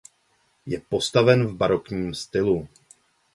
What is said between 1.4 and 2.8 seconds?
v barokním stylu.